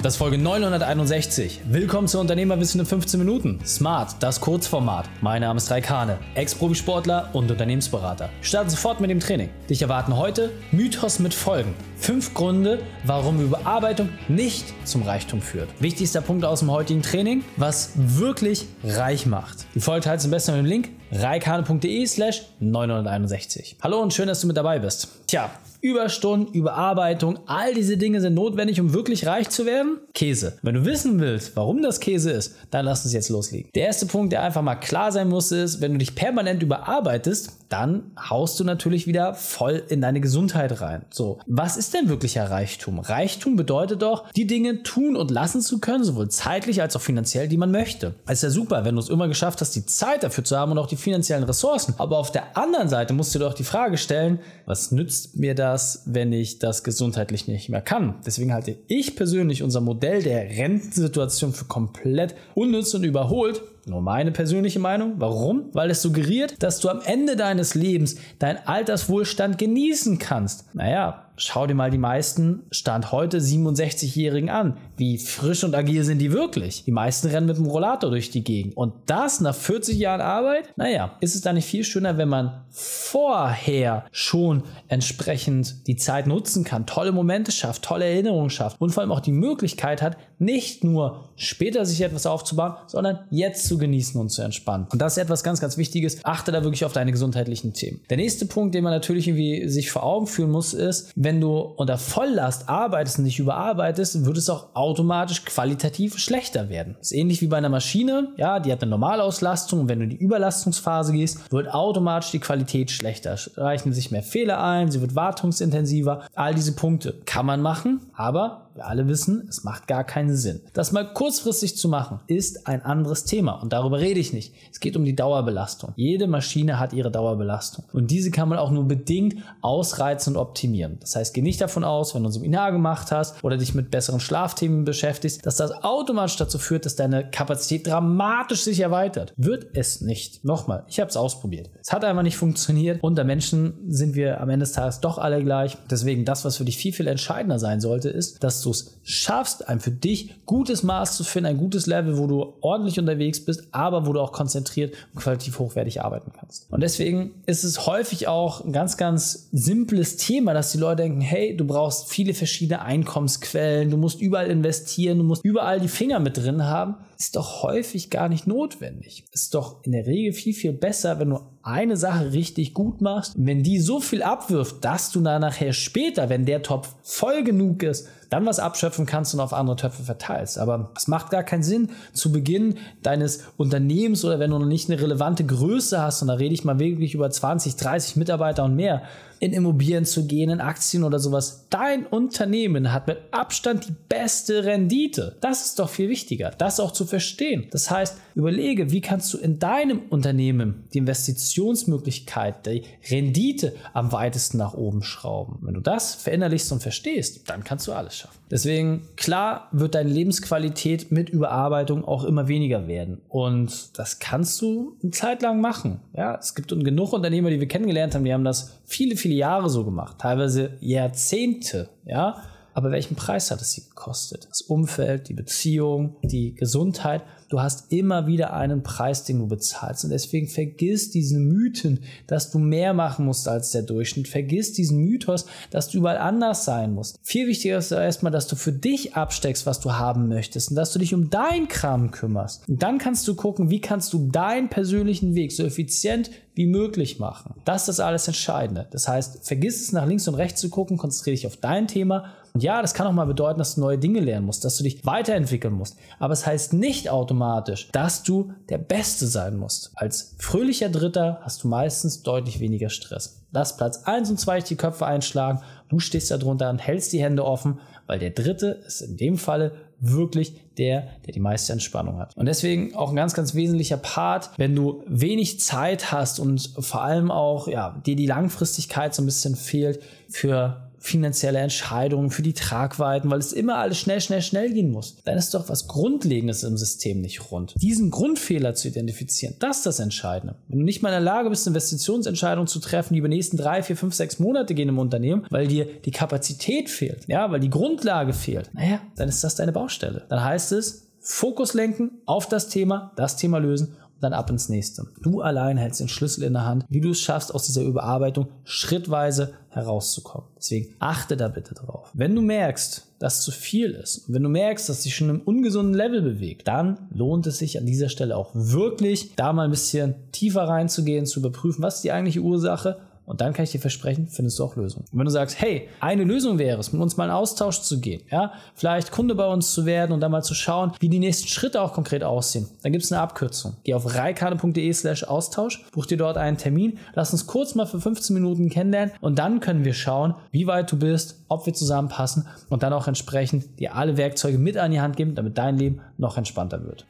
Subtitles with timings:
[0.00, 1.62] Das ist Folge 961.
[1.64, 3.58] Willkommen zu Unternehmerwissen in 15 Minuten.
[3.66, 5.10] Smart, das Kurzformat.
[5.22, 8.30] Mein Name ist Raikane, Ex-Profisportler und Unternehmensberater.
[8.38, 9.48] Wir starten sofort mit dem Training.
[9.68, 11.74] Dich erwarten heute Mythos mit Folgen.
[11.96, 15.68] Fünf Gründe, warum Überarbeitung nicht zum Reichtum führt.
[15.80, 19.66] Wichtigster Punkt aus dem heutigen Training, was wirklich reich macht.
[19.74, 23.76] Die Folge teilst am besten mit dem Link reikane.de slash 961.
[23.82, 25.08] Hallo und schön, dass du mit dabei bist.
[25.26, 25.50] Tja,
[25.80, 29.98] Überstunden, Überarbeitung, all diese Dinge sind notwendig, um wirklich reich zu werden?
[30.12, 30.58] Käse.
[30.62, 33.70] Wenn du wissen willst, warum das Käse ist, dann lass uns jetzt loslegen.
[33.76, 37.52] Der erste Punkt, der einfach mal klar sein muss, ist, wenn du dich permanent überarbeitest,
[37.68, 41.04] dann haust du natürlich wieder voll in deine Gesundheit rein.
[41.10, 42.98] So, was ist denn wirklicher Reichtum?
[42.98, 47.48] Reichtum bedeutet doch, die Dinge tun und lassen zu können, sowohl zeitlich als auch finanziell,
[47.48, 48.14] die man möchte.
[48.26, 50.72] Es ist ja super, wenn du es immer geschafft hast, die Zeit dafür zu haben
[50.72, 51.94] und auch die finanziellen Ressourcen.
[51.98, 55.54] Aber auf der anderen Seite musst du dir doch die Frage stellen, was nützt mir
[55.54, 58.14] das, wenn ich das gesundheitlich nicht mehr kann?
[58.26, 64.32] Deswegen halte ich persönlich unser Modell der Rentensituation für komplett unnütz und überholt nur meine
[64.32, 65.14] persönliche Meinung.
[65.16, 65.70] Warum?
[65.72, 70.74] Weil es suggeriert, dass du am Ende deines Lebens deinen Alterswohlstand genießen kannst.
[70.74, 74.76] Naja, schau dir mal die meisten Stand heute 67-Jährigen an.
[74.96, 76.84] Wie frisch und agil sind die wirklich?
[76.84, 78.76] Die meisten rennen mit dem Rollator durch die Gegend.
[78.76, 80.72] Und das nach 40 Jahren Arbeit?
[80.76, 86.64] Naja, ist es da nicht viel schöner, wenn man vorher schon entsprechend die Zeit nutzen
[86.64, 90.84] kann, tolle Momente schafft, tolle Erinnerungen schafft und vor allem auch die Möglichkeit hat, nicht
[90.84, 94.86] nur später sich etwas aufzubauen, sondern jetzt zu genießen und zu entspannen.
[94.90, 96.24] Und das ist etwas ganz, ganz Wichtiges.
[96.24, 98.00] Achte da wirklich auf deine gesundheitlichen Themen.
[98.10, 101.58] Der nächste Punkt, den man natürlich irgendwie sich vor Augen führen muss, ist, wenn du
[101.58, 106.96] unter Volllast arbeitest und dich überarbeitest, wird es auch automatisch qualitativ schlechter werden.
[106.98, 108.32] Das ist ähnlich wie bei einer Maschine.
[108.36, 112.40] Ja, die hat eine Normalauslastung und wenn du in die Überlastungsphase gehst, wird automatisch die
[112.40, 113.36] Qualität schlechter.
[113.56, 116.22] Reichen sich mehr Fehler ein, sie wird wartungsintensiver.
[116.34, 120.60] All diese Punkte kann man machen, aber wir alle wissen, es macht gar keinen Sinn.
[120.72, 124.54] Das mal kurzfristig zu machen, ist ein anderes Thema und darüber rede ich nicht.
[124.72, 125.92] Es geht um die Dauerbelastung.
[125.96, 130.98] Jede Maschine hat ihre Dauerbelastung und diese kann man auch nur bedingt ausreizen und optimieren.
[131.00, 133.90] Das heißt, geh nicht davon aus, wenn du ein Seminar gemacht hast oder dich mit
[133.90, 139.34] besseren Schlafthemen beschäftigst, dass das automatisch dazu führt, dass deine Kapazität dramatisch sich erweitert.
[139.36, 140.44] Wird es nicht.
[140.44, 141.70] Nochmal, ich habe es ausprobiert.
[141.80, 143.02] Es hat einfach nicht funktioniert.
[143.02, 145.76] Unter Menschen sind wir am Ende des Tages doch alle gleich.
[145.90, 148.98] Deswegen das, was für dich viel, viel entscheidender sein sollte, ist, dass du du es
[149.02, 153.44] schaffst, ein für dich gutes Maß zu finden, ein gutes Level, wo du ordentlich unterwegs
[153.44, 156.70] bist, aber wo du auch konzentriert und qualitativ hochwertig arbeiten kannst.
[156.70, 161.20] Und deswegen ist es häufig auch ein ganz, ganz simples Thema, dass die Leute denken,
[161.20, 166.20] hey, du brauchst viele verschiedene Einkommensquellen, du musst überall investieren, du musst überall die Finger
[166.20, 166.96] mit drin haben.
[167.18, 169.24] Ist doch häufig gar nicht notwendig.
[169.32, 173.34] Ist doch in der Regel viel, viel besser, wenn du eine Sache richtig gut machst.
[173.36, 177.82] Wenn die so viel abwirft, dass du dann nachher später, wenn der Topf voll genug
[177.82, 180.58] ist, dann was abschöpfen kannst und auf andere Töpfe verteilst.
[180.58, 184.90] Aber es macht gar keinen Sinn, zu Beginn deines Unternehmens oder wenn du noch nicht
[184.90, 188.76] eine relevante Größe hast, und da rede ich mal wirklich über 20, 30 Mitarbeiter und
[188.76, 189.02] mehr,
[189.40, 191.66] in Immobilien zu gehen, in Aktien oder sowas.
[191.70, 195.36] Dein Unternehmen hat mit Abstand die beste Rendite.
[195.40, 197.66] Das ist doch viel wichtiger, das auch zu verstehen.
[197.70, 204.58] Das heißt, überlege, wie kannst du in deinem Unternehmen die Investitionsmöglichkeit, die Rendite am weitesten
[204.58, 205.58] nach oben schrauben.
[205.62, 208.38] Wenn du das verinnerlichst und verstehst, dann kannst du alles schaffen.
[208.50, 213.20] Deswegen, klar wird deine Lebensqualität mit Überarbeitung auch immer weniger werden.
[213.28, 216.00] Und das kannst du eine Zeit lang machen.
[216.16, 219.68] Ja, es gibt genug Unternehmer, die wir kennengelernt haben, die haben das viele, viele Jahre
[219.68, 222.42] so gemacht, teilweise Jahrzehnte, ja.
[222.74, 224.46] Aber welchen Preis hat es sie gekostet?
[224.48, 230.04] Das Umfeld, die Beziehung, die Gesundheit du hast immer wieder einen Preis, den du bezahlst.
[230.04, 234.28] Und deswegen vergiss diesen Mythen, dass du mehr machen musst als der Durchschnitt.
[234.28, 237.18] Vergiss diesen Mythos, dass du überall anders sein musst.
[237.22, 240.92] Viel wichtiger ist erstmal, dass du für dich absteckst, was du haben möchtest und dass
[240.92, 242.68] du dich um dein Kram kümmerst.
[242.68, 247.20] Und dann kannst du gucken, wie kannst du deinen persönlichen Weg so effizient wie möglich
[247.20, 247.54] machen.
[247.64, 248.88] Das ist alles Entscheidende.
[248.90, 252.34] Das heißt, vergiss es nach links und rechts zu gucken, konzentriere dich auf dein Thema
[252.54, 254.84] und ja, das kann auch mal bedeuten, dass du neue Dinge lernen musst, dass du
[254.84, 255.96] dich weiterentwickeln musst.
[256.18, 259.92] Aber es heißt nicht automatisch, dass du der Beste sein musst.
[259.94, 263.44] Als fröhlicher Dritter hast du meistens deutlich weniger Stress.
[263.50, 265.60] Lass Platz 1 und 2 die Köpfe einschlagen.
[265.88, 269.38] Du stehst da drunter und hältst die Hände offen, weil der Dritte ist in dem
[269.38, 272.36] Falle wirklich der, der die meiste Entspannung hat.
[272.36, 277.02] Und deswegen auch ein ganz, ganz wesentlicher Part, wenn du wenig Zeit hast und vor
[277.02, 282.52] allem auch, ja, dir die Langfristigkeit so ein bisschen fehlt für finanzielle Entscheidungen, für die
[282.52, 286.64] Tragweiten, weil es immer alles schnell, schnell, schnell gehen muss, dann ist doch was Grundlegendes
[286.64, 287.74] im System nicht rund.
[287.80, 290.56] Diesen Grundfehler zu identifizieren, das ist das Entscheidende.
[290.68, 293.56] Wenn du nicht mal in der Lage bist, Investitionsentscheidungen zu treffen, die über die nächsten
[293.56, 297.60] drei, vier, fünf, sechs Monate gehen im Unternehmen, weil dir die Kapazität fehlt, ja, weil
[297.60, 300.24] die Grundlage fehlt, naja, dann ist das deine Baustelle.
[300.28, 305.06] Dann heißt es, Fokus lenken auf das Thema, das Thema lösen dann ab ins nächste.
[305.22, 308.48] Du allein hältst den Schlüssel in der Hand, wie du es schaffst, aus dieser Überarbeitung
[308.64, 310.48] schrittweise herauszukommen.
[310.56, 312.10] Deswegen achte da bitte drauf.
[312.14, 315.94] Wenn du merkst, dass zu viel ist, wenn du merkst, dass sich schon im ungesunden
[315.94, 320.14] Level bewegt, dann lohnt es sich an dieser Stelle auch wirklich, da mal ein bisschen
[320.32, 322.98] tiefer reinzugehen, zu überprüfen, was ist die eigentliche Ursache
[323.28, 325.04] und dann kann ich dir versprechen, findest du auch Lösungen.
[325.12, 328.00] Und wenn du sagst, hey, eine Lösung wäre es, mit uns mal in Austausch zu
[328.00, 331.18] gehen, ja, vielleicht Kunde bei uns zu werden und dann mal zu schauen, wie die
[331.18, 333.76] nächsten Schritte auch konkret aussehen, dann gibt es eine Abkürzung.
[333.84, 338.00] Geh auf reikane.de slash Austausch, buch dir dort einen Termin, lass uns kurz mal für
[338.00, 342.46] 15 Minuten kennenlernen und dann können wir schauen, wie weit du bist, ob wir zusammenpassen
[342.70, 346.00] und dann auch entsprechend dir alle Werkzeuge mit an die Hand geben, damit dein Leben
[346.16, 347.04] noch entspannter wird.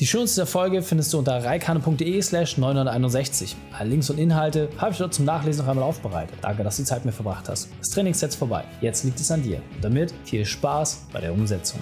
[0.00, 3.54] Die Shownotes dieser Folge findest du unter reikane.de slash 961.
[3.78, 6.38] Alle Links und Inhalte habe ich dort zum Nachlesen noch einmal aufbereitet.
[6.40, 7.68] Danke, dass du die Zeit mit mir verbracht hast.
[7.78, 8.64] Das Training ist vorbei.
[8.80, 9.58] Jetzt liegt es an dir.
[9.74, 11.80] Und damit viel Spaß bei der Umsetzung.